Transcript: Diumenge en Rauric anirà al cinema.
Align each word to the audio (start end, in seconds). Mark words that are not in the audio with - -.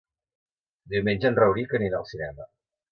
Diumenge 0.95 1.31
en 1.31 1.39
Rauric 1.43 1.77
anirà 1.81 2.03
al 2.05 2.11
cinema. 2.15 2.51